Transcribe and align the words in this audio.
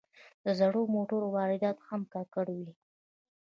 د 0.43 0.45
زړو 0.59 0.81
موټرو 0.95 1.27
واردات 1.35 1.77
هوا 1.87 1.97
ککړوي. 2.13 2.71